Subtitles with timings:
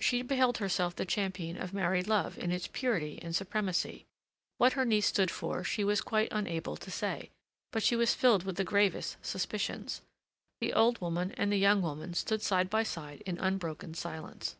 [0.00, 4.04] She beheld herself the champion of married love in its purity and supremacy;
[4.58, 7.30] what her niece stood for she was quite unable to say,
[7.70, 10.02] but she was filled with the gravest suspicions.
[10.60, 14.56] The old woman and the young woman stood side by side in unbroken silence.